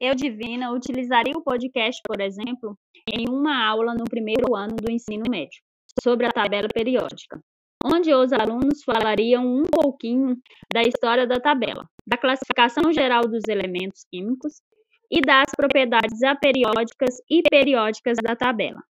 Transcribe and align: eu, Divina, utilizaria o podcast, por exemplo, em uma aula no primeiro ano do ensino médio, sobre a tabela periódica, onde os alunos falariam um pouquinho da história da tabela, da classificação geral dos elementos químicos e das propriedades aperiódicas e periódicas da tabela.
eu, 0.00 0.14
Divina, 0.14 0.72
utilizaria 0.72 1.34
o 1.36 1.42
podcast, 1.42 2.00
por 2.06 2.20
exemplo, 2.20 2.76
em 3.06 3.26
uma 3.28 3.64
aula 3.66 3.94
no 3.94 4.04
primeiro 4.04 4.54
ano 4.54 4.76
do 4.76 4.90
ensino 4.90 5.24
médio, 5.28 5.60
sobre 6.02 6.26
a 6.26 6.32
tabela 6.32 6.68
periódica, 6.72 7.40
onde 7.84 8.12
os 8.12 8.32
alunos 8.32 8.82
falariam 8.84 9.44
um 9.44 9.64
pouquinho 9.64 10.36
da 10.72 10.82
história 10.82 11.26
da 11.26 11.40
tabela, 11.40 11.86
da 12.06 12.16
classificação 12.16 12.92
geral 12.92 13.22
dos 13.22 13.42
elementos 13.48 14.04
químicos 14.10 14.60
e 15.10 15.20
das 15.20 15.46
propriedades 15.56 16.22
aperiódicas 16.22 17.16
e 17.30 17.42
periódicas 17.42 18.16
da 18.22 18.34
tabela. 18.34 18.82